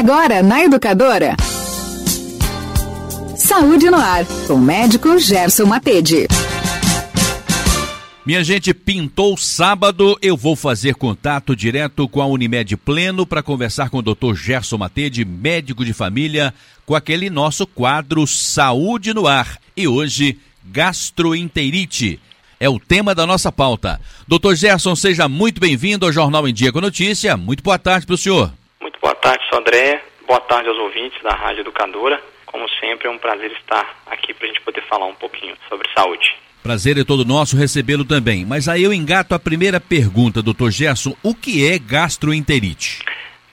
[0.00, 1.36] Agora na Educadora.
[3.36, 6.26] Saúde no ar, com o médico Gerson Matede.
[8.24, 13.90] Minha gente, pintou sábado, eu vou fazer contato direto com a Unimed Pleno para conversar
[13.90, 14.34] com o Dr.
[14.34, 16.54] Gerson Matede, médico de família,
[16.86, 19.58] com aquele nosso quadro Saúde no Ar.
[19.76, 22.18] E hoje, gastroenterite.
[22.58, 24.00] É o tema da nossa pauta.
[24.26, 27.36] Doutor Gerson, seja muito bem-vindo ao Jornal em Dia com Notícia.
[27.36, 28.59] Muito boa tarde para o senhor.
[29.20, 30.02] Tarde, sou André.
[30.26, 32.22] Boa tarde aos ouvintes da Rádio Educadora.
[32.46, 35.86] Como sempre, é um prazer estar aqui para a gente poder falar um pouquinho sobre
[35.94, 36.34] saúde.
[36.62, 38.46] Prazer é todo nosso recebê-lo também.
[38.46, 41.14] Mas aí eu engato a primeira pergunta, doutor Gerson.
[41.22, 43.04] O que é gastroenterite?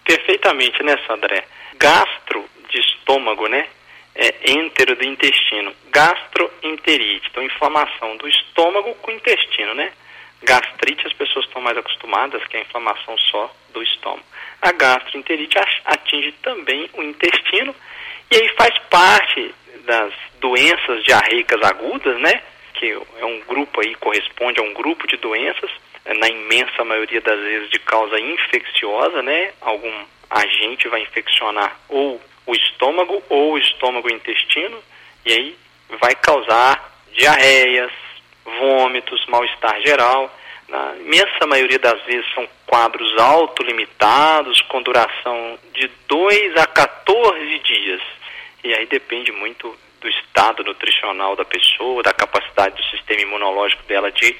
[0.06, 1.44] Perfeitamente, né, André?
[1.78, 3.68] Gastro de estômago, né?
[4.16, 5.74] É entero do intestino.
[5.92, 7.28] Gastroenterite.
[7.30, 9.92] Então, inflamação do estômago com o intestino, né?
[10.44, 14.24] Gastrite as pessoas estão mais acostumadas, que é a inflamação só do estômago.
[14.62, 17.76] A gastroenterite atinge também o intestino
[18.30, 19.54] e aí faz parte
[19.86, 22.42] das doenças diarreicas agudas, né?
[22.74, 25.72] Que é um grupo aí, corresponde a um grupo de doenças,
[26.06, 29.54] é, na imensa maioria das vezes de causa infecciosa, né?
[29.62, 34.82] Algum agente vai infeccionar ou o estômago ou o estômago e intestino,
[35.26, 35.58] e aí
[36.00, 37.92] vai causar diarreias,
[38.60, 40.34] vômitos, mal-estar geral.
[40.68, 48.02] Na imensa maioria das vezes são quadros autolimitados, com duração de 2 a 14 dias.
[48.64, 54.12] E aí depende muito do estado nutricional da pessoa, da capacidade do sistema imunológico dela
[54.12, 54.36] de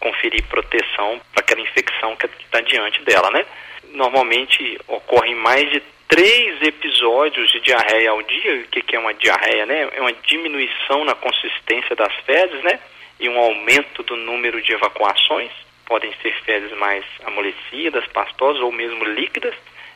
[0.00, 3.44] conferir proteção para aquela infecção que está diante dela, né?
[3.90, 8.56] Normalmente ocorrem mais de três episódios de diarreia ao dia.
[8.56, 9.88] O que, que é uma diarreia, né?
[9.92, 12.78] É uma diminuição na consistência das fezes, né?
[13.18, 15.50] E um aumento do número de evacuações
[15.86, 19.54] podem ser fezes mais amolecidas, pastosas ou mesmo líquidas,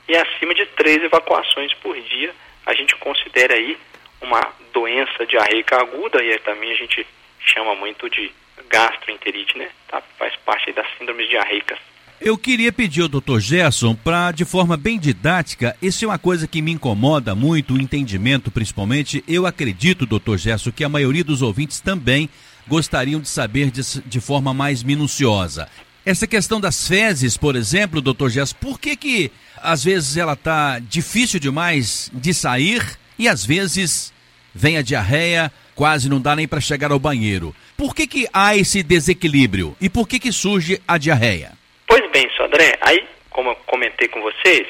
[0.09, 2.35] e acima de três evacuações por dia,
[2.67, 3.77] a gente considera aí
[4.21, 4.41] uma
[4.73, 7.07] doença diarreica aguda, e também a gente
[7.41, 8.33] chama muito de
[8.69, 9.69] gastroenterite, né?
[9.89, 10.03] Tá?
[10.19, 11.79] Faz parte das síndromes diarreicas.
[12.21, 13.39] Eu queria pedir ao Dr.
[13.39, 17.81] Gerson para, de forma bem didática, isso é uma coisa que me incomoda muito, o
[17.81, 19.25] entendimento principalmente.
[19.27, 20.37] Eu acredito, Dr.
[20.37, 22.29] Gerson, que a maioria dos ouvintes também
[22.71, 25.69] gostariam de saber de, de forma mais minuciosa.
[26.07, 30.79] Essa questão das fezes, por exemplo, doutor Gerson, por que que às vezes ela está
[30.79, 32.81] difícil demais de sair
[33.19, 34.15] e às vezes
[34.55, 37.55] vem a diarreia, quase não dá nem para chegar ao banheiro?
[37.77, 41.53] Por que que há esse desequilíbrio e por que que surge a diarreia?
[41.89, 44.69] Pois bem, senhor André, aí, como eu comentei com vocês,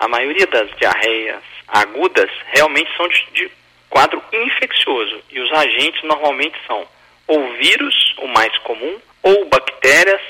[0.00, 3.50] a maioria das diarreias agudas realmente são de, de
[3.88, 6.84] quadro infeccioso e os agentes normalmente são
[7.26, 10.20] ou vírus, o mais comum, ou bactérias,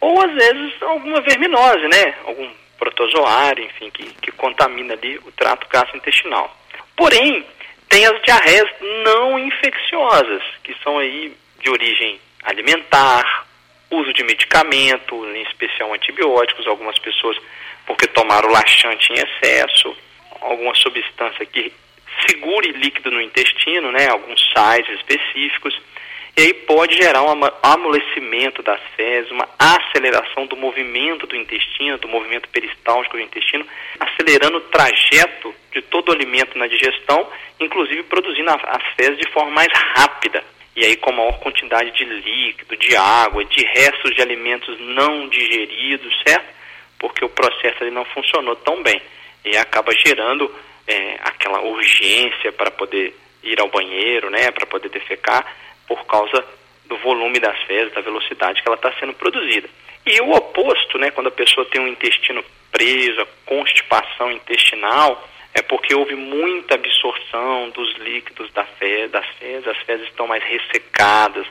[0.00, 2.14] ou às vezes alguma verminose, né?
[2.24, 6.56] Algum protozoário, enfim, que, que contamina ali o trato gastrointestinal.
[6.96, 7.44] Porém,
[7.88, 8.68] tem as diarreias
[9.04, 13.46] não infecciosas, que são aí de origem alimentar,
[13.90, 17.36] uso de medicamento, em especial antibióticos, algumas pessoas
[17.86, 19.96] porque tomaram laxante em excesso,
[20.40, 21.72] alguma substância que
[22.28, 25.78] segure líquido no intestino, né, alguns sais específicos.
[26.40, 32.08] E aí pode gerar um amolecimento das fezes, uma aceleração do movimento do intestino, do
[32.08, 33.66] movimento peristáltico do intestino,
[34.00, 37.28] acelerando o trajeto de todo o alimento na digestão,
[37.60, 40.42] inclusive produzindo as fezes de forma mais rápida.
[40.74, 46.22] E aí com maior quantidade de líquido, de água, de restos de alimentos não digeridos,
[46.26, 46.48] certo?
[46.98, 48.98] Porque o processo ali não funcionou tão bem.
[49.44, 50.50] E acaba gerando
[50.86, 55.44] é, aquela urgência para poder ir ao banheiro, né, para poder defecar
[55.90, 56.44] por causa
[56.84, 59.68] do volume das fezes, da velocidade que ela está sendo produzida.
[60.06, 65.92] E o oposto, né, quando a pessoa tem um intestino preso, constipação intestinal, é porque
[65.92, 71.44] houve muita absorção dos líquidos da fezes, das fezes, as fezes estão mais ressecadas,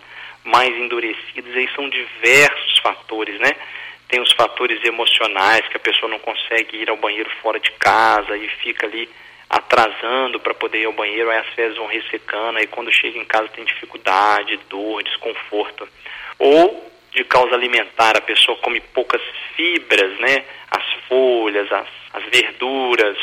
[0.46, 3.52] mais endurecidas, e aí são diversos fatores, né?
[4.08, 8.38] Tem os fatores emocionais, que a pessoa não consegue ir ao banheiro fora de casa
[8.38, 9.10] e fica ali
[9.50, 13.26] atrasando para poder ir ao banheiro, aí as fezes vão ressecando, aí quando chega em
[13.26, 15.88] casa tem dificuldade, dor, desconforto.
[16.38, 19.22] Ou de causa alimentar, a pessoa come poucas
[19.56, 20.46] fibras, né?
[20.70, 23.18] As folhas, as, as verduras,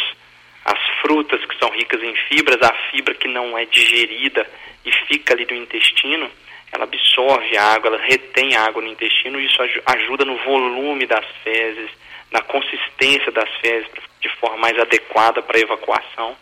[0.64, 4.44] as frutas que são ricas em fibras, a fibra que não é digerida
[4.84, 6.28] e fica ali no intestino,
[6.72, 11.90] ela absorve água, ela retém água no intestino e isso ajuda no volume das fezes,
[12.32, 13.88] na consistência das fezes,
[14.28, 16.36] de forma mais adequada para evacuação.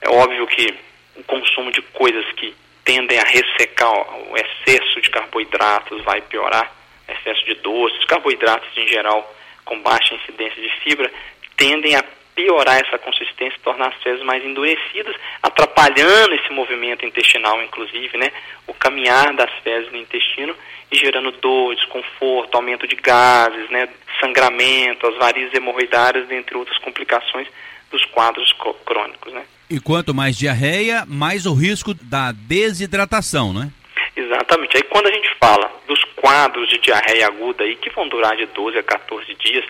[0.00, 0.74] É óbvio que
[1.16, 2.54] o consumo de coisas que
[2.84, 6.72] tendem a ressecar o excesso de carboidratos vai piorar,
[7.08, 11.10] excesso de doces, carboidratos em geral com baixa incidência de fibra,
[11.56, 12.02] tendem a
[12.34, 18.30] piorar essa consistência, tornar as fezes mais endurecidas, atrapalhando esse movimento intestinal, inclusive, né?
[18.66, 20.54] O caminhar das fezes no intestino
[20.90, 23.88] e gerando dor, desconforto, aumento de gases, né?
[24.20, 27.48] Sangramento, as varizes hemorroidárias, dentre outras complicações
[27.90, 28.52] dos quadros
[28.84, 29.44] crônicos, né?
[29.68, 33.70] E quanto mais diarreia, mais o risco da desidratação, né?
[34.16, 34.76] Exatamente.
[34.76, 38.46] Aí quando a gente fala dos quadros de diarreia aguda aí, que vão durar de
[38.46, 39.64] 12 a 14 dias,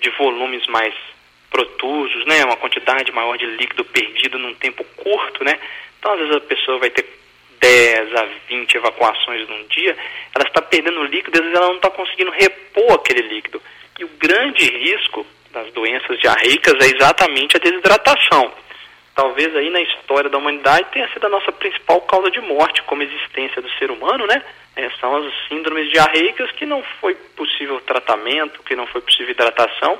[0.00, 0.94] de volumes mais
[1.50, 5.58] protusos, né, uma quantidade maior de líquido perdido num tempo curto, né?
[5.98, 7.04] Então, às vezes a pessoa vai ter
[7.60, 9.96] 10 a 20 evacuações num dia,
[10.34, 13.60] ela está perdendo líquido, às vezes ela não está conseguindo repor aquele líquido.
[13.98, 18.50] E o grande risco das doenças diarreicas é exatamente a desidratação.
[19.14, 23.02] Talvez aí na história da humanidade tenha sido a nossa principal causa de morte como
[23.02, 24.42] existência do ser humano, né?
[24.76, 29.98] É, são as síndromes diarreicas que não foi possível tratamento, que não foi possível hidratação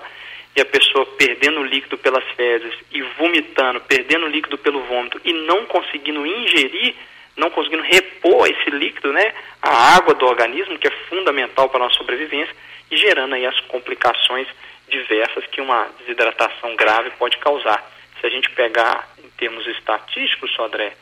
[0.60, 6.26] a pessoa perdendo líquido pelas fezes e vomitando, perdendo líquido pelo vômito e não conseguindo
[6.26, 6.94] ingerir,
[7.36, 11.84] não conseguindo repor esse líquido, né, a água do organismo, que é fundamental para a
[11.84, 12.54] nossa sobrevivência,
[12.90, 14.48] e gerando aí as complicações
[14.88, 17.88] diversas que uma desidratação grave pode causar.
[18.20, 20.92] Se a gente pegar em termos estatísticos, Sodré,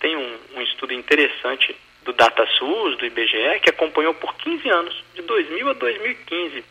[0.00, 1.74] tem um, um estudo interessante
[2.04, 6.64] do DataSUS, do IBGE, que acompanhou por 15 anos, de 2000 a 2015.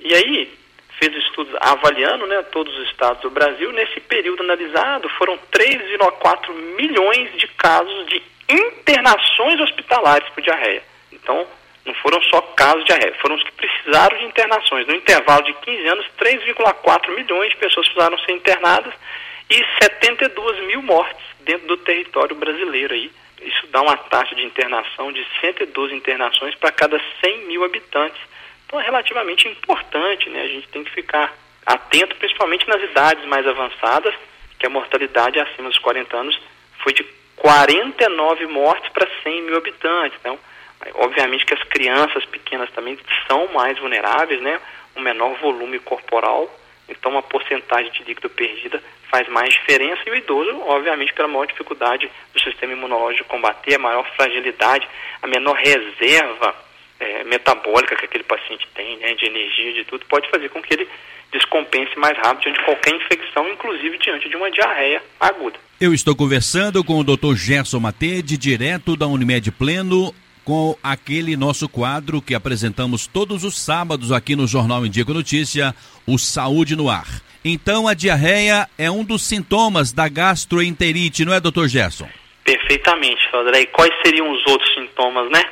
[0.00, 0.52] E aí,
[0.98, 3.72] fez estudos avaliando né, todos os estados do Brasil.
[3.72, 10.82] Nesse período analisado, foram 3,4 milhões de casos de internações hospitalares por diarreia.
[11.12, 11.46] Então,
[11.84, 14.86] não foram só casos de diarreia, foram os que precisaram de internações.
[14.86, 18.92] No intervalo de 15 anos, 3,4 milhões de pessoas precisaram ser internadas
[19.50, 22.94] e 72 mil mortes dentro do território brasileiro.
[22.94, 23.10] Aí.
[23.40, 28.20] Isso dá uma taxa de internação de 112 internações para cada 100 mil habitantes.
[28.68, 30.42] Então é relativamente importante, né?
[30.42, 31.34] A gente tem que ficar
[31.64, 34.14] atento, principalmente nas idades mais avançadas,
[34.58, 36.38] que a mortalidade acima dos 40 anos
[36.82, 37.02] foi de
[37.36, 40.18] 49 mortes para 100 mil habitantes.
[40.20, 40.38] Então,
[40.96, 44.60] obviamente que as crianças pequenas também são mais vulneráveis, né?
[44.94, 46.54] Um menor volume corporal,
[46.90, 51.46] então uma porcentagem de líquido perdida faz mais diferença e o idoso, obviamente, pela maior
[51.46, 54.86] dificuldade do sistema imunológico combater, a maior fragilidade,
[55.22, 56.67] a menor reserva
[57.00, 60.74] é, metabólica que aquele paciente tem, né, de energia, de tudo, pode fazer com que
[60.74, 60.88] ele
[61.32, 65.58] descompense mais rápido diante de qualquer infecção, inclusive diante de uma diarreia aguda.
[65.80, 67.34] Eu estou conversando com o Dr.
[67.34, 70.14] Gerson Matede, direto da Unimed Pleno,
[70.44, 75.74] com aquele nosso quadro que apresentamos todos os sábados aqui no Jornal Indico Notícia,
[76.06, 77.06] o Saúde no Ar.
[77.44, 82.08] Então a diarreia é um dos sintomas da gastroenterite, não é, doutor Gerson?
[82.42, 83.60] Perfeitamente, Sandra.
[83.60, 85.44] E quais seriam os outros sintomas, né?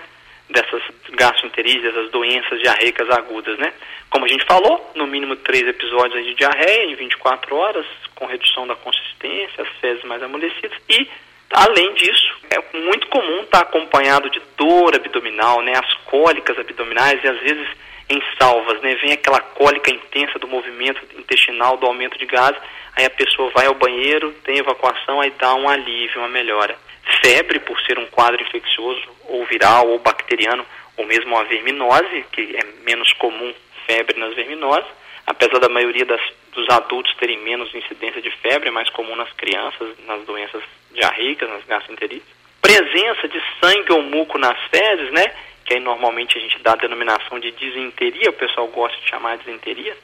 [0.56, 0.82] Dessas
[1.12, 3.72] gastroenterites, dessas doenças diarreicas agudas, né?
[4.08, 8.66] Como a gente falou, no mínimo três episódios de diarreia em 24 horas, com redução
[8.66, 10.78] da consistência, as fezes mais amolecidas.
[10.88, 11.08] E
[11.52, 17.28] Além disso, é muito comum estar acompanhado de dor abdominal, né, as cólicas abdominais e
[17.28, 17.68] às vezes
[18.10, 22.60] em salvas, né, vem aquela cólica intensa do movimento intestinal, do aumento de gases,
[22.96, 26.76] aí a pessoa vai ao banheiro, tem evacuação, aí dá um alívio, uma melhora
[27.24, 30.64] febre, por ser um quadro infeccioso, ou viral, ou bacteriano,
[30.96, 33.52] ou mesmo a verminose, que é menos comum
[33.86, 34.88] febre nas verminoses,
[35.26, 36.20] apesar da maioria das,
[36.52, 41.48] dos adultos terem menos incidência de febre, é mais comum nas crianças, nas doenças diarreicas,
[41.48, 42.28] nas gastroenterites.
[42.60, 45.24] Presença de sangue ou muco nas fezes, né?
[45.64, 49.36] Que aí normalmente a gente dá a denominação de disenteria, o pessoal gosta de chamar
[49.36, 49.96] de disenteria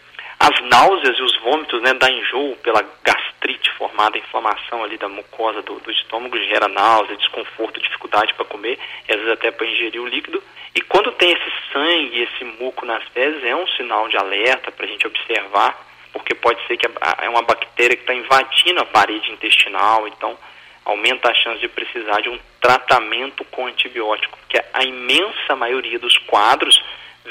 [0.43, 5.63] as náuseas e os vômitos, né, da enjoo pela gastrite formada, inflamação ali da mucosa
[5.63, 8.77] do, do estômago gera náusea, desconforto, dificuldade para comer
[9.09, 10.43] e às vezes até para ingerir o líquido.
[10.75, 14.85] E quando tem esse sangue, esse muco nas fezes, é um sinal de alerta para
[14.85, 15.79] a gente observar,
[16.13, 20.37] porque pode ser que é uma bactéria que está invadindo a parede intestinal, então
[20.85, 26.19] aumenta a chance de precisar de um tratamento com antibiótico, porque a imensa maioria dos
[26.19, 26.83] quadros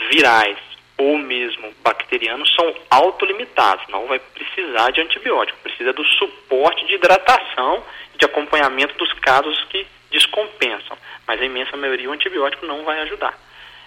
[0.10, 0.71] virais
[1.02, 7.84] ou mesmo bacterianos são autolimitados, não vai precisar de antibiótico, precisa do suporte de hidratação
[8.14, 13.00] e de acompanhamento dos casos que descompensam, mas a imensa maioria o antibiótico não vai
[13.02, 13.38] ajudar,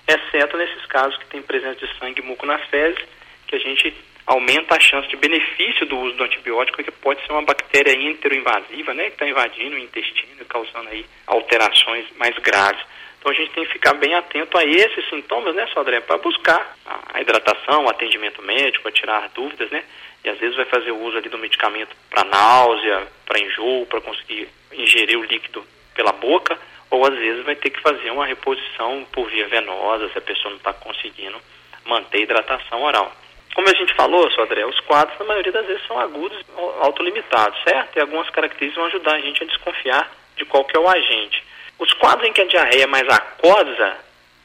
[0.09, 3.05] exceto nesses casos que tem presença de sangue e muco nas fezes,
[3.47, 3.95] que a gente
[4.27, 8.95] aumenta a chance de benefício do uso do antibiótico, que pode ser uma bactéria enteroinvasiva,
[8.95, 12.83] né, que está invadindo o intestino e causando aí alterações mais graves.
[13.25, 16.77] Então a gente tem que ficar bem atento a esses sintomas, né, Sodré, para buscar
[17.11, 19.83] a hidratação, o atendimento médico, tirar dúvidas, né?
[20.23, 24.03] E às vezes vai fazer o uso ali do medicamento para náusea, para enjoo, para
[24.03, 25.65] conseguir ingerir o líquido
[25.95, 26.59] pela boca,
[26.91, 30.51] ou às vezes vai ter que fazer uma reposição por via venosa, se a pessoa
[30.51, 31.41] não está conseguindo
[31.87, 33.11] manter a hidratação oral.
[33.55, 36.45] Como a gente falou, Sodré, os quadros, na maioria das vezes, são agudos,
[36.83, 37.97] autolimitados, certo?
[37.97, 41.43] E algumas características vão ajudar a gente a desconfiar de qual que é o agente.
[41.79, 43.97] Os quadros em que a diarreia é mais aquosa,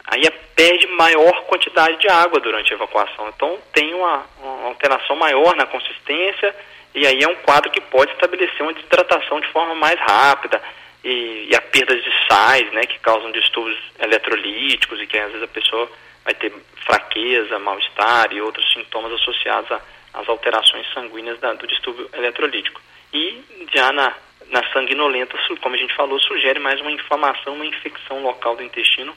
[0.06, 3.30] aí é, perde maior quantidade de água durante a evacuação.
[3.30, 6.56] Então tem uma, uma alteração maior na consistência
[6.94, 10.62] e aí é um quadro que pode estabelecer uma desidratação de forma mais rápida
[11.04, 15.44] e, e a perda de sais, né, que causam distúrbios eletrolíticos e que às vezes
[15.44, 15.90] a pessoa
[16.26, 16.52] vai ter
[16.86, 19.80] fraqueza, mal-estar e outros sintomas associados
[20.14, 22.82] às alterações sanguíneas da, do distúrbio eletrolítico.
[23.14, 24.14] E já na,
[24.52, 29.14] na sanguinolenta, como a gente falou, sugere mais uma inflamação, uma infecção local do intestino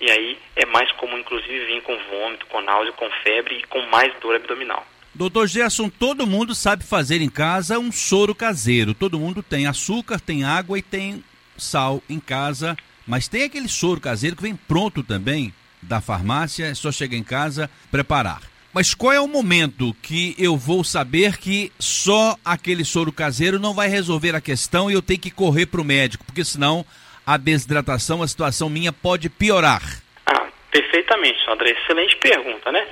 [0.00, 3.82] e aí é mais comum, inclusive, vir com vômito, com náusea, com febre e com
[3.86, 4.86] mais dor abdominal.
[5.12, 8.94] Doutor Gerson, todo mundo sabe fazer em casa um soro caseiro.
[8.94, 11.24] Todo mundo tem açúcar, tem água e tem
[11.56, 12.76] sal em casa.
[13.06, 17.24] Mas tem aquele soro caseiro que vem pronto também da farmácia, é só chegar em
[17.24, 18.42] casa, preparar.
[18.72, 23.72] Mas qual é o momento que eu vou saber que só aquele soro caseiro não
[23.72, 26.24] vai resolver a questão e eu tenho que correr para o médico?
[26.24, 26.84] Porque senão
[27.26, 29.82] a desidratação, a situação minha pode piorar.
[30.26, 31.70] Ah, perfeitamente, André.
[31.70, 32.86] Excelente pergunta, né?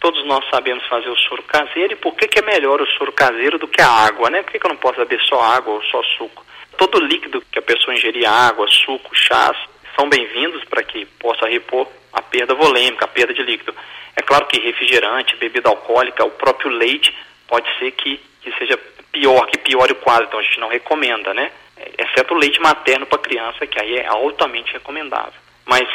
[0.00, 3.12] Todos nós sabemos fazer o soro caseiro e por que, que é melhor o soro
[3.12, 4.42] caseiro do que a água, né?
[4.42, 6.44] Por que, que eu não posso beber só água ou só suco?
[6.76, 9.56] Todo líquido que a pessoa ingerir, água, suco, chás,
[9.96, 13.74] são bem-vindos para que possa repor a perda volêmica, a perda de líquido.
[14.16, 17.14] É claro que refrigerante, bebida alcoólica, o próprio leite
[17.48, 18.78] pode ser que, que seja
[19.10, 21.50] pior, que piore o quadro, então a gente não recomenda, né?
[21.98, 25.40] Exceto o leite materno para criança, que aí é altamente recomendável.
[25.64, 25.88] Mas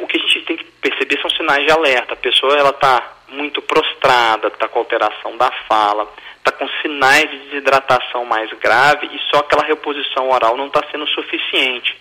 [0.00, 2.14] o que a gente tem que perceber são sinais de alerta.
[2.14, 7.38] A pessoa ela está muito prostrada, está com alteração da fala, está com sinais de
[7.38, 11.96] desidratação mais grave e só aquela reposição oral não está sendo suficiente.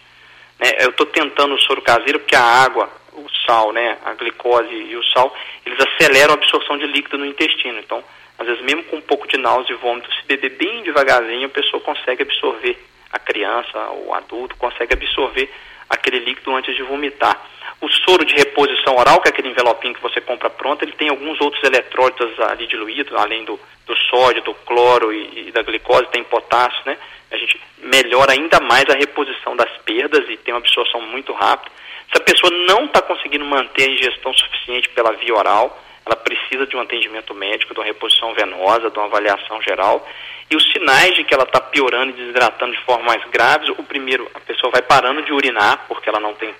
[0.59, 0.71] Né?
[0.79, 4.95] Eu estou tentando o soro caseiro porque a água, o sal, né, a glicose e
[4.95, 7.79] o sal, eles aceleram a absorção de líquido no intestino.
[7.79, 8.03] Então,
[8.37, 11.49] às vezes mesmo com um pouco de náusea e vômito, se beber bem devagarzinho, a
[11.49, 12.77] pessoa consegue absorver,
[13.11, 15.49] a criança, o adulto, consegue absorver
[15.87, 17.39] aquele líquido antes de vomitar.
[17.79, 21.09] O soro de reposição oral, que é aquele envelopinho que você compra pronto, ele tem
[21.09, 26.07] alguns outros eletrólitos ali diluídos, além do, do sódio, do cloro e, e, da glicose,
[26.09, 26.97] tem potássio, né?
[27.29, 31.71] A gente melhora ainda mais a reposição das perdas e tem uma absorção muito rápida.
[32.11, 36.65] Se a pessoa não está conseguindo manter a ingestão suficiente pela via oral, ela precisa
[36.67, 40.05] de um atendimento médico, de uma reposição venosa, de uma avaliação geral.
[40.49, 43.83] E os sinais de que ela está piorando e desidratando de forma mais grave, o
[43.83, 46.53] primeiro, a pessoa vai parando de urinar, porque ela não tem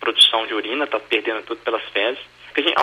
[0.00, 2.20] produção de urina, está perdendo tudo pelas fezes.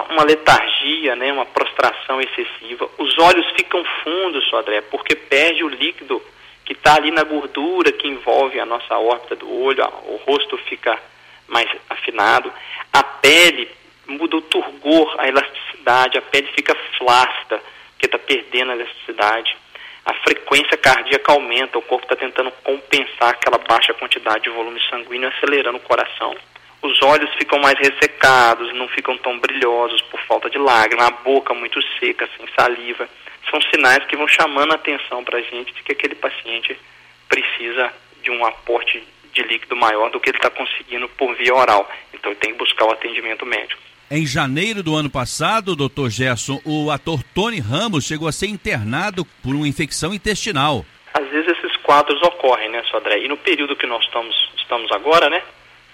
[0.09, 2.89] Uma letargia, né, uma prostração excessiva.
[2.97, 6.21] Os olhos ficam fundos, Sodré, porque perde o líquido
[6.63, 10.97] que está ali na gordura que envolve a nossa órbita do olho, o rosto fica
[11.47, 12.51] mais afinado.
[12.91, 13.69] A pele
[14.07, 17.61] muda o turgor, a elasticidade, a pele fica flácida,
[17.91, 19.55] porque está perdendo a elasticidade.
[20.05, 25.29] A frequência cardíaca aumenta, o corpo está tentando compensar aquela baixa quantidade de volume sanguíneo,
[25.29, 26.35] acelerando o coração
[26.85, 31.53] os olhos ficam mais ressecados, não ficam tão brilhosos por falta de lágrima, a boca
[31.53, 33.09] muito seca, sem saliva.
[33.49, 36.77] São sinais que vão chamando a atenção para a gente de que aquele paciente
[37.27, 39.03] precisa de um aporte
[39.35, 41.89] de líquido maior do que ele está conseguindo por via oral.
[42.13, 43.81] Então ele tem que buscar o atendimento médico.
[44.09, 49.25] Em janeiro do ano passado, doutor Gerson, o ator Tony Ramos chegou a ser internado
[49.43, 50.85] por uma infecção intestinal.
[51.13, 53.19] Às vezes esses quadros ocorrem, né, Sodré?
[53.19, 55.41] E no período que nós estamos, estamos agora, né,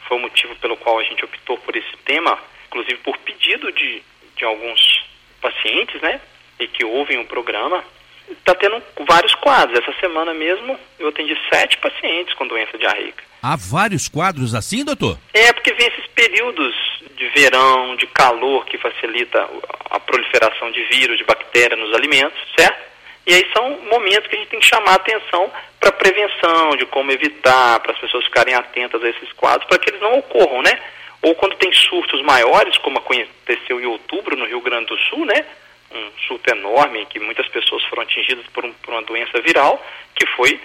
[0.07, 4.01] foi o motivo pelo qual a gente optou por esse tema, inclusive por pedido de,
[4.35, 5.05] de alguns
[5.41, 6.19] pacientes, né,
[6.59, 7.83] e que ouvem o programa,
[8.29, 9.79] está tendo vários quadros.
[9.79, 13.30] Essa semana mesmo eu atendi sete pacientes com doença diarreica.
[13.41, 15.17] Há vários quadros assim, doutor?
[15.33, 16.75] É, porque vem esses períodos
[17.17, 19.49] de verão, de calor, que facilita
[19.89, 22.91] a proliferação de vírus, de bactérias nos alimentos, certo?
[23.25, 26.85] E aí são momentos que a gente tem que chamar a atenção para prevenção, de
[26.85, 30.61] como evitar, para as pessoas ficarem atentas a esses quadros, para que eles não ocorram,
[30.61, 30.79] né?
[31.21, 35.45] Ou quando tem surtos maiores, como aconteceu em outubro no Rio Grande do Sul, né?
[35.91, 39.83] Um surto enorme, que muitas pessoas foram atingidas por, um, por uma doença viral,
[40.15, 40.59] que foi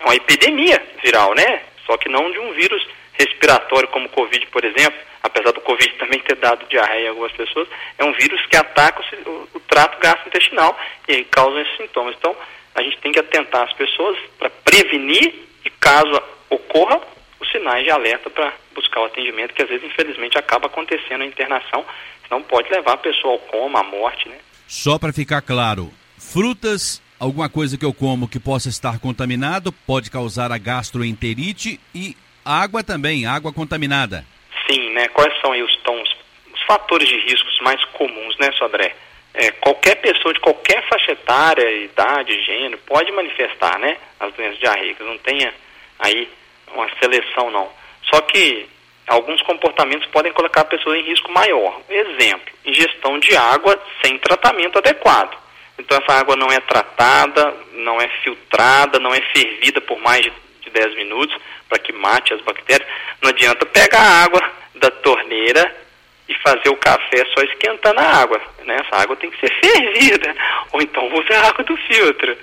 [0.00, 1.62] uma epidemia viral, né?
[1.86, 5.92] Só que não de um vírus respiratório como o Covid, por exemplo, apesar do Covid
[5.98, 9.60] também ter dado diarreia em algumas pessoas, é um vírus que ataca o, o, o
[9.60, 12.14] trato gastrointestinal e aí causa esses sintomas.
[12.18, 12.36] Então,
[12.74, 17.00] a gente tem que atentar as pessoas para prevenir e, caso ocorra,
[17.40, 21.26] os sinais de alerta para buscar o atendimento, que às vezes, infelizmente, acaba acontecendo a
[21.26, 21.84] internação,
[22.26, 24.38] senão pode levar a pessoa ao coma, à morte, né?
[24.66, 30.10] Só para ficar claro, frutas, alguma coisa que eu como que possa estar contaminado, pode
[30.10, 34.24] causar a gastroenterite e água também, água contaminada.
[34.68, 35.08] Sim, né?
[35.08, 36.08] Quais são aí os, tons,
[36.52, 38.94] os fatores de riscos mais comuns, né, Sodré?
[39.34, 45.04] é, qualquer pessoa de qualquer faixa etária, idade, gênero, pode manifestar, né, as doenças diarreicas.
[45.04, 45.52] Não tenha
[45.98, 46.28] aí
[46.72, 47.68] uma seleção, não.
[48.04, 48.66] Só que
[49.08, 51.80] alguns comportamentos podem colocar a pessoa em risco maior.
[51.90, 55.36] Exemplo, ingestão de água sem tratamento adequado.
[55.78, 60.70] Então essa água não é tratada, não é filtrada, não é fervida por mais de
[60.70, 61.36] 10 minutos
[61.68, 62.88] para que mate as bactérias.
[63.20, 64.40] Não adianta pegar a água
[64.74, 65.84] da torneira
[66.28, 68.40] e fazer o café só esquentando a água.
[68.64, 68.76] Né?
[68.76, 70.34] Essa água tem que ser fervida,
[70.72, 72.36] ou então use a água do filtro.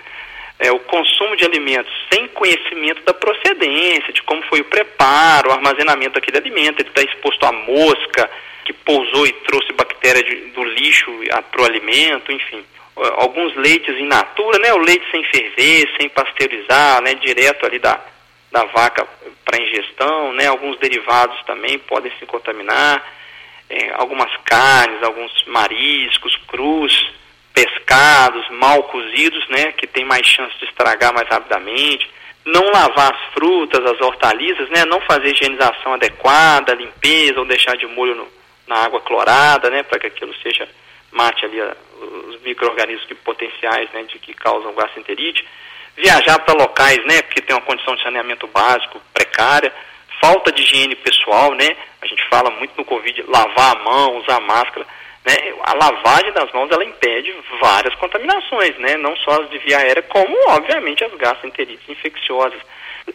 [0.60, 5.54] É, o consumo de alimentos sem conhecimento da procedência, de como foi o preparo, o
[5.54, 8.30] armazenamento daquele alimento, ele está exposto à mosca
[8.64, 11.12] que pousou e trouxe bactéria de, do lixo
[11.52, 12.64] para o alimento, enfim.
[12.96, 14.74] Alguns leites in natura, né?
[14.74, 17.16] O leite sem ferver, sem pasteurizar, né?
[17.16, 18.00] Direto ali da,
[18.52, 19.08] da vaca
[19.46, 20.48] para ingestão, né?
[20.48, 23.02] Alguns derivados também podem se contaminar
[23.72, 27.14] é, algumas carnes, alguns mariscos, crus,
[27.54, 32.10] pescados, mal cozidos, né, que tem mais chance de estragar mais rapidamente.
[32.46, 37.86] Não lavar as frutas, as hortaliças, né, não fazer higienização adequada, limpeza ou deixar de
[37.88, 38.28] molho no,
[38.68, 40.68] na água clorada, né, para que aquilo seja
[41.12, 45.46] mate ali os micro-organismos potenciais, né, de que causam gastroenterite.
[45.96, 49.72] Viajar para locais, né, que tem uma condição de saneamento básico precária
[50.22, 51.76] falta de higiene pessoal, né?
[52.02, 54.86] A gente fala muito no Covid, lavar a mão, usar máscara.
[55.26, 55.54] Né?
[55.64, 58.98] A lavagem das mãos ela impede várias contaminações, né?
[58.98, 62.60] Não só as de via aérea, como obviamente as gastroenterites infecciosas.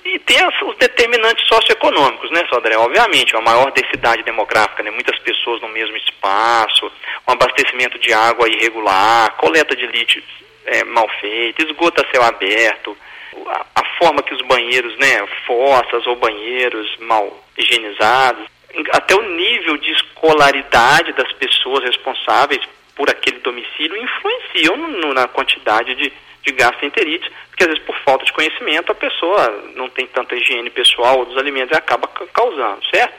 [0.05, 2.77] E tem as, os determinantes socioeconômicos, né, Sodré?
[2.77, 4.91] Obviamente, uma maior densidade demográfica, né?
[4.91, 6.91] muitas pessoas no mesmo espaço,
[7.27, 10.23] um abastecimento de água irregular, coleta de lixo
[10.67, 12.97] é, mal feita, esgoto a céu aberto,
[13.47, 18.47] a, a, forma que os banheiros, né, fossas ou banheiros mal higienizados,
[18.93, 22.61] até o nível de escolaridade das pessoas responsáveis
[22.95, 28.25] por aquele domicílio influenciam no, na quantidade de, de gastroenterite, porque às vezes por falta
[28.25, 33.15] de conhecimento a pessoa não tem tanta higiene pessoal dos alimentos e acaba causando, certo?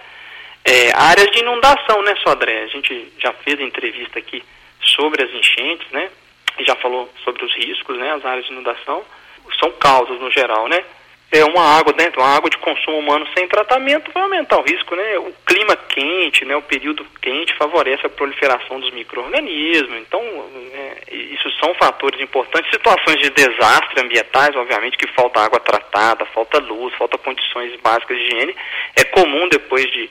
[0.65, 2.63] É, áreas de inundação, né, Sodré?
[2.63, 4.43] A gente já fez entrevista aqui
[4.81, 6.09] sobre as enchentes, né?
[6.59, 8.11] E já falou sobre os riscos, né?
[8.13, 9.03] As áreas de inundação
[9.59, 10.83] são causas no geral, né?
[11.29, 14.95] É uma água dentro, uma água de consumo humano sem tratamento vai aumentar o risco,
[14.95, 15.17] né?
[15.17, 16.55] O clima quente, né?
[16.55, 19.97] O período quente favorece a proliferação dos micro-organismos.
[19.97, 20.21] Então,
[20.73, 22.71] é, isso são fatores importantes.
[22.71, 28.23] Situações de desastre ambientais, obviamente, que falta água tratada, falta luz, falta condições básicas de
[28.23, 28.55] higiene.
[28.95, 30.09] É comum depois de,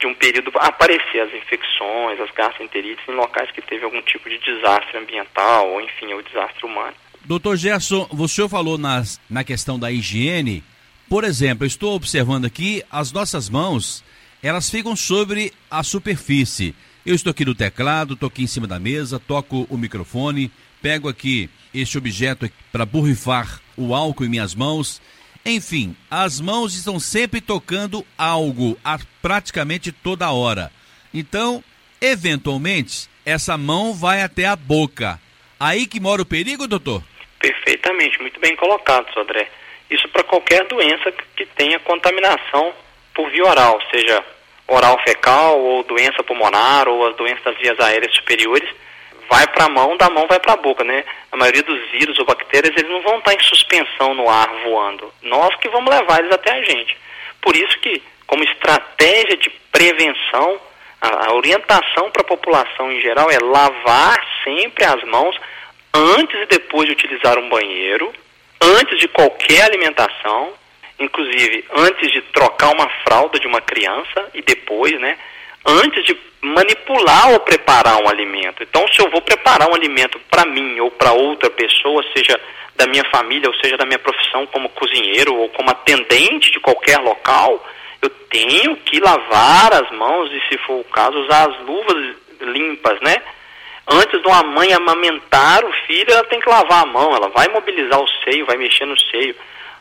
[0.00, 4.38] de um período aparecer as infecções, as gastroenterites em locais que teve algum tipo de
[4.38, 6.94] desastre ambiental ou, enfim, o desastre humano.
[7.26, 10.62] Doutor Gerson, você falou nas, na questão da higiene.
[11.08, 14.04] Por exemplo, estou observando aqui as nossas mãos,
[14.40, 16.72] elas ficam sobre a superfície.
[17.04, 21.08] Eu estou aqui no teclado, estou aqui em cima da mesa, toco o microfone, pego
[21.08, 25.02] aqui este objeto para borrifar o álcool em minhas mãos.
[25.44, 30.70] Enfim, as mãos estão sempre tocando algo a praticamente toda hora.
[31.12, 31.62] Então,
[32.00, 35.20] eventualmente, essa mão vai até a boca.
[35.58, 37.02] Aí que mora o perigo, doutor?
[37.38, 39.48] Perfeitamente, muito bem colocado, Sodré.
[39.90, 42.74] Isso para qualquer doença que tenha contaminação
[43.14, 44.24] por via oral, seja
[44.66, 48.68] oral fecal ou doença pulmonar ou as doenças das vias aéreas superiores,
[49.28, 51.04] vai para a mão, da mão vai para a boca, né?
[51.30, 55.12] A maioria dos vírus ou bactérias, eles não vão estar em suspensão no ar voando.
[55.22, 56.96] Nós que vamos levar eles até a gente.
[57.40, 60.60] Por isso que, como estratégia de prevenção,
[61.00, 65.36] a, a orientação para a população em geral é lavar sempre as mãos
[65.96, 68.12] antes e depois de utilizar um banheiro,
[68.60, 70.52] antes de qualquer alimentação,
[70.98, 75.18] inclusive antes de trocar uma fralda de uma criança e depois, né?
[75.64, 78.62] Antes de manipular ou preparar um alimento.
[78.62, 82.38] Então, se eu vou preparar um alimento para mim ou para outra pessoa, seja
[82.76, 86.98] da minha família ou seja da minha profissão como cozinheiro ou como atendente de qualquer
[86.98, 87.66] local,
[88.00, 93.00] eu tenho que lavar as mãos e, se for o caso, usar as luvas limpas,
[93.00, 93.16] né?
[93.88, 97.48] Antes de uma mãe amamentar o filho, ela tem que lavar a mão, ela vai
[97.48, 99.34] mobilizar o seio, vai mexer no seio.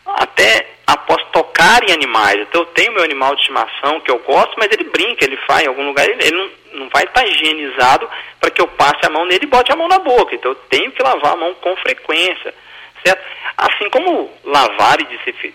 [0.06, 2.40] Até após tocar em animais.
[2.42, 5.64] Então eu tenho meu animal de estimação que eu gosto, mas ele brinca, ele faz
[5.64, 6.50] em algum lugar, ele, ele não,
[6.82, 8.08] não vai estar higienizado
[8.40, 10.36] para que eu passe a mão nele e bote a mão na boca.
[10.36, 12.54] Então eu tenho que lavar a mão com frequência
[13.58, 15.06] Assim como lavar e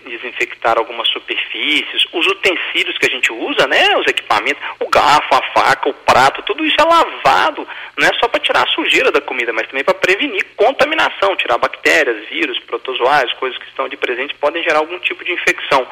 [0.09, 5.41] desinfectar algumas superfícies, os utensílios que a gente usa, né, os equipamentos, o garfo, a
[5.53, 9.21] faca, o prato, tudo isso é lavado, não é só para tirar a sujeira da
[9.21, 14.33] comida, mas também para prevenir contaminação, tirar bactérias, vírus, protozoários, coisas que estão de presente
[14.35, 15.85] podem gerar algum tipo de infecção,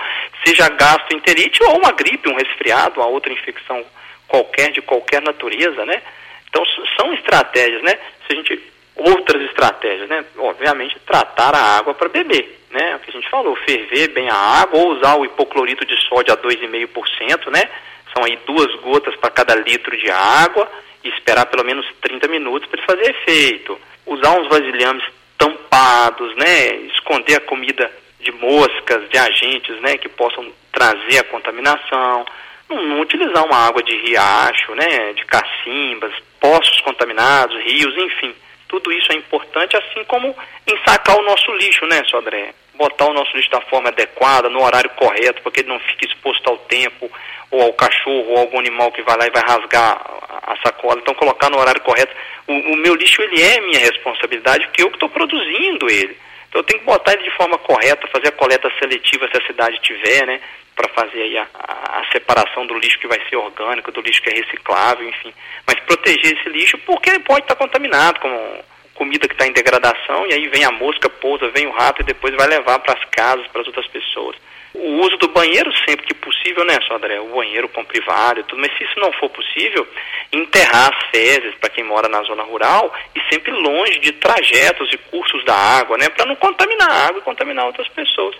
[0.43, 3.85] seja gastroenterite ou uma gripe, um resfriado, uma outra infecção
[4.27, 6.01] qualquer de qualquer natureza, né?
[6.49, 6.63] Então
[6.97, 7.97] são estratégias, né?
[8.29, 8.63] se a gente
[8.99, 10.25] outras estratégias, né?
[10.37, 12.95] Obviamente, tratar a água para beber, né?
[12.95, 16.33] O que a gente falou, ferver bem a água ou usar o hipoclorito de sódio
[16.33, 17.63] a 2,5%, né?
[18.13, 20.69] São aí duas gotas para cada litro de água
[21.03, 23.79] e esperar pelo menos 30 minutos para ele fazer efeito.
[24.05, 25.03] Usar uns vasilhames
[25.37, 26.75] tampados, né?
[26.93, 29.97] Esconder a comida de moscas, de agentes, né?
[29.97, 32.25] Que possam trazer a contaminação.
[32.67, 35.13] Não, não utilizar uma água de riacho, né?
[35.13, 38.35] De cacimbas, poços contaminados, rios, enfim
[38.69, 40.33] tudo isso é importante, assim como
[40.65, 42.53] ensacar o nosso lixo, né, Sodré?
[42.75, 46.05] Botar o nosso lixo da forma adequada, no horário correto, para que ele não fique
[46.05, 47.11] exposto ao tempo,
[47.49, 49.99] ou ao cachorro, ou algum animal que vai lá e vai rasgar
[50.43, 50.99] a sacola.
[51.01, 52.15] Então, colocar no horário correto.
[52.47, 56.15] O, o meu lixo, ele é minha responsabilidade, porque eu que estou produzindo ele.
[56.47, 59.47] Então, eu tenho que botar ele de forma correta, fazer a coleta seletiva se a
[59.47, 60.39] cidade tiver, né?
[60.79, 64.29] Para fazer aí a, a, separação do lixo que vai ser orgânico, do lixo que
[64.29, 65.33] é reciclável, enfim.
[65.67, 68.63] Mas proteger esse lixo porque ele pode estar contaminado com
[68.95, 72.05] comida que está em degradação e aí vem a mosca, pousa, vem o rato e
[72.05, 74.37] depois vai levar para as casas, para as outras pessoas.
[74.73, 77.19] O uso do banheiro sempre que possível, né, só André?
[77.19, 79.85] O banheiro com privado e tudo, mas se isso não for possível,
[80.31, 84.97] enterrar as fezes para quem mora na zona rural e sempre longe de trajetos e
[84.97, 88.35] cursos da água, né, para não contaminar a água e contaminar outras pessoas.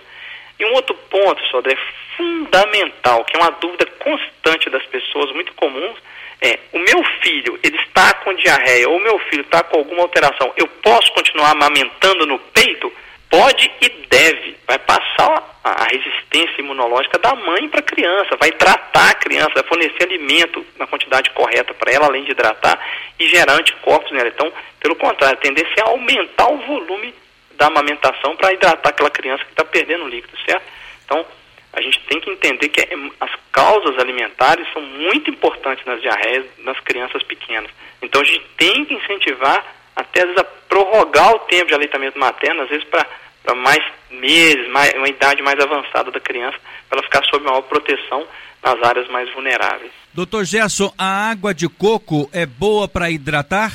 [0.60, 1.74] E um outro ponto, Sodré,
[2.18, 5.96] fundamental, que é uma dúvida constante das pessoas, muito comuns,
[6.42, 10.02] é, o meu filho, ele está com diarreia, ou o meu filho está com alguma
[10.02, 12.92] alteração, eu posso continuar amamentando no peito?
[13.30, 14.56] Pode e deve.
[14.66, 19.64] Vai passar a resistência imunológica da mãe para a criança, vai tratar a criança, vai
[19.64, 22.78] fornecer alimento na quantidade correta para ela, além de hidratar
[23.18, 24.28] e gerar anticorpos nela.
[24.28, 27.14] Então, pelo contrário, a tendência é aumentar o volume
[27.60, 30.64] da amamentação para hidratar aquela criança que está perdendo líquido, certo?
[31.04, 31.26] Então,
[31.74, 32.80] a gente tem que entender que
[33.20, 37.70] as causas alimentares são muito importantes nas diarreias nas crianças pequenas.
[38.00, 39.62] Então, a gente tem que incentivar
[39.94, 44.66] até às vezes a prorrogar o tempo de aleitamento materno, às vezes para mais meses,
[44.70, 46.56] mais, uma idade mais avançada da criança,
[46.88, 48.26] para ela ficar sob maior proteção
[48.62, 49.92] nas áreas mais vulneráveis.
[50.14, 53.70] Doutor Gerson, a água de coco é boa para hidratar?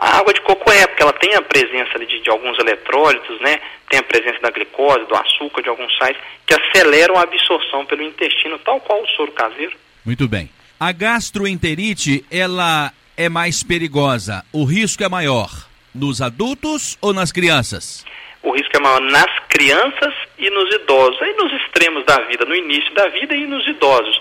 [0.00, 3.60] A água de coco é, porque ela tem a presença de, de, alguns eletrólitos, né?
[3.86, 8.02] Tem a presença da glicose, do açúcar, de alguns sais, que aceleram a absorção pelo
[8.02, 9.76] intestino, tal qual o soro caseiro.
[10.02, 10.48] Muito bem.
[10.80, 14.42] A gastroenterite, ela é mais perigosa?
[14.50, 15.50] O risco é maior
[15.94, 18.02] nos adultos ou nas crianças?
[18.42, 22.56] O risco é maior nas crianças e nos idosos, aí nos extremos da vida, no
[22.56, 24.18] início da vida e nos idosos.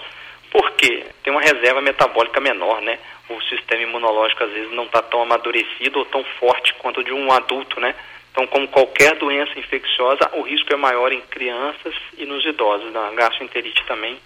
[0.51, 1.05] Por quê?
[1.23, 2.99] Tem uma reserva metabólica menor, né?
[3.29, 7.31] O sistema imunológico às vezes não está tão amadurecido ou tão forte quanto de um
[7.31, 7.95] adulto, né?
[8.31, 12.91] Então, como qualquer doença infecciosa, o risco é maior em crianças e nos idosos.
[12.93, 14.17] Na gastroenterite também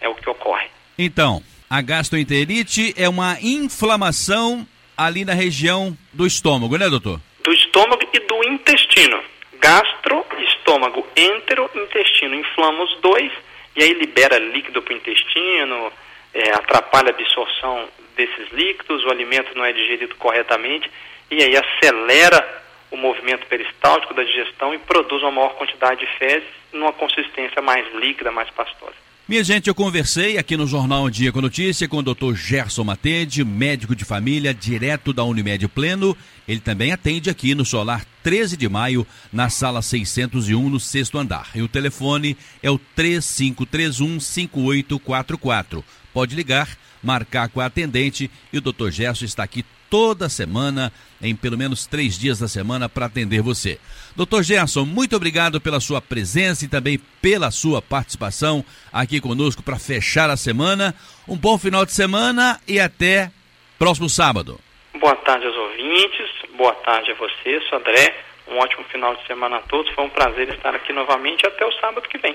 [0.00, 0.68] é o que ocorre.
[0.98, 7.20] Então, a gastroenterite é uma inflamação ali na região do estômago, né, doutor?
[7.42, 9.22] Do estômago e do intestino.
[9.58, 12.34] Gastro, estômago, entero, intestino.
[12.34, 13.32] Inflama os dois
[13.74, 15.92] e aí libera líquido para o intestino,
[16.34, 20.90] é, atrapalha a absorção desses líquidos, o alimento não é digerido corretamente
[21.30, 26.48] e aí acelera o movimento peristáltico da digestão e produz uma maior quantidade de fezes
[26.72, 28.94] numa consistência mais líquida, mais pastosa.
[29.26, 32.34] Minha gente, eu conversei aqui no Jornal Dia com Notícia com o Dr.
[32.34, 36.14] Gerson Matede, médico de família, direto da Unimed Pleno.
[36.46, 41.50] Ele também atende aqui no Solar 13 de maio, na sala 601, no sexto andar.
[41.54, 45.84] E o telefone é o 3531 5844.
[46.12, 46.68] Pode ligar
[47.02, 48.90] marcar com a atendente e o Dr.
[48.90, 53.78] Gerson está aqui toda semana, em pelo menos três dias da semana, para atender você.
[54.16, 59.78] Doutor Gerson, muito obrigado pela sua presença e também pela sua participação aqui conosco para
[59.78, 60.94] fechar a semana.
[61.28, 63.30] Um bom final de semana e até
[63.78, 64.58] próximo sábado.
[64.98, 68.14] Boa tarde aos ouvintes, boa tarde a você, sou André.
[68.48, 69.92] Um ótimo final de semana a todos.
[69.92, 72.34] Foi um prazer estar aqui novamente até o sábado que vem.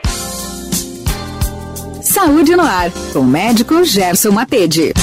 [2.07, 4.93] Saúde no Ar, com o médico Gerson Matede.